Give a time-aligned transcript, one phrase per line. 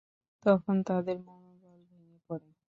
[0.45, 2.51] তখন তাদের মনোবল ভেঙে পড়ে।